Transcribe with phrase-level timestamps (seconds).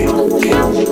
[0.00, 0.40] You.
[0.40, 0.89] kill.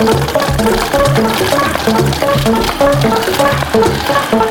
[0.00, 0.28] Thank
[4.32, 4.47] you.